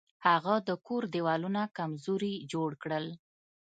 هغه 0.27 0.53
د 0.67 0.69
کور 0.87 1.03
دیوالونه 1.13 1.61
کمزوري 1.77 2.35
جوړ 2.51 2.69
کړل. 2.83 3.05